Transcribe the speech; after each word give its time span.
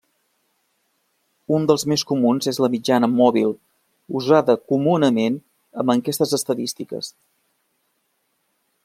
Un 1.57 1.65
dels 1.71 1.83
més 1.91 2.03
comuns 2.13 2.49
és 2.53 2.59
la 2.65 2.69
mitjana 2.75 3.09
mòbil, 3.17 3.53
usada 4.21 4.55
comunament 4.73 5.39
amb 5.85 5.95
enquestes 5.97 6.35
estadístiques. 6.39 7.13